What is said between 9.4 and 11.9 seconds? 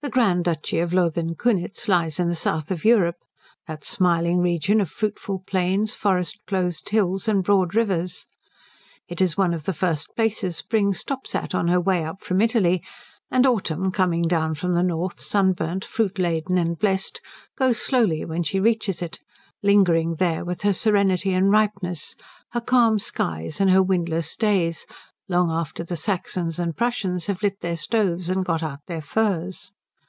of the first places Spring stops at on her